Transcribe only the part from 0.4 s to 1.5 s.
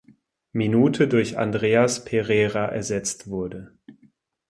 Minute durch